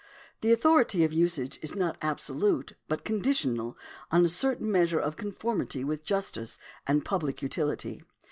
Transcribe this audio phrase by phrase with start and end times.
[0.39, 3.77] The authority of usage is not absolute, but conditional
[4.09, 8.01] on a certain measure of conformity with justice and public utility.